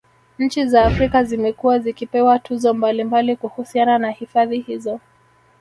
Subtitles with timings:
[0.39, 4.99] Nchi za Afrika Zimekuwa zikipewa tuzo mbalimbali kuhusiana na hifadhi hizo